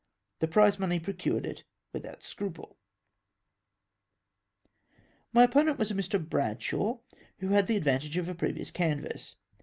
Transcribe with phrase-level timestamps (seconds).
[0.39, 1.63] The prize money procured it
[1.93, 2.79] without scruple.
[5.31, 6.17] My opponent was a Mr.
[6.27, 6.97] Bradshaw,
[7.37, 9.35] who had the advantage of a previous canvass.